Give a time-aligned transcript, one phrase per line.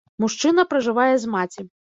[0.23, 1.61] Мужчына пражывае з маці.